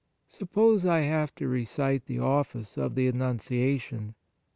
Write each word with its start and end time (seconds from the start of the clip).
Suppose 0.25 0.83
I 0.83 1.01
have 1.01 1.35
to 1.35 1.47
recite 1.47 2.07
the 2.07 2.17
Office 2.17 2.75
of 2.75 2.95
the 2.95 3.07
Annuncia 3.11 3.79
tion. 3.79 4.15